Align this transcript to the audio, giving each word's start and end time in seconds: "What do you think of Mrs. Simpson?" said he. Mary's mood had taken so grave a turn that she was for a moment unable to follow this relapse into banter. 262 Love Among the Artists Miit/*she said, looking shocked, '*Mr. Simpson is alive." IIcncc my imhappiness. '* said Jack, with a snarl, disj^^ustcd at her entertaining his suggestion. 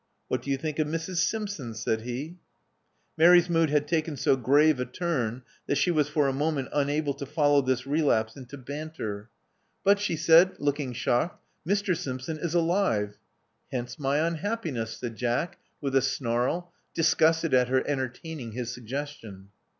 "What 0.29 0.41
do 0.41 0.49
you 0.49 0.57
think 0.57 0.79
of 0.79 0.87
Mrs. 0.87 1.17
Simpson?" 1.17 1.75
said 1.75 2.01
he. 2.01 2.39
Mary's 3.19 3.51
mood 3.51 3.69
had 3.69 3.87
taken 3.87 4.17
so 4.17 4.35
grave 4.35 4.79
a 4.79 4.85
turn 4.85 5.43
that 5.67 5.75
she 5.77 5.91
was 5.91 6.09
for 6.09 6.27
a 6.27 6.33
moment 6.33 6.69
unable 6.73 7.13
to 7.13 7.25
follow 7.27 7.61
this 7.61 7.85
relapse 7.85 8.35
into 8.35 8.57
banter. 8.57 9.29
262 9.83 9.85
Love 9.85 9.85
Among 9.85 9.85
the 9.85 9.89
Artists 9.91 10.07
Miit/*she 10.07 10.25
said, 10.25 10.65
looking 10.65 10.93
shocked, 10.93 11.43
'*Mr. 11.67 11.95
Simpson 11.95 12.37
is 12.39 12.53
alive." 12.55 13.17
IIcncc 13.71 13.99
my 13.99 14.17
imhappiness. 14.17 14.97
'* 14.99 14.99
said 14.99 15.15
Jack, 15.15 15.59
with 15.81 15.95
a 15.95 16.01
snarl, 16.01 16.73
disj^^ustcd 16.97 17.53
at 17.53 17.67
her 17.67 17.85
entertaining 17.87 18.53
his 18.53 18.71
suggestion. 18.73 19.49